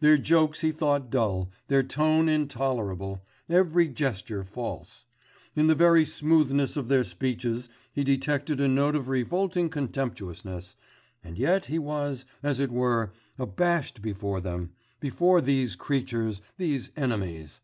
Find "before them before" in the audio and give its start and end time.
14.00-15.42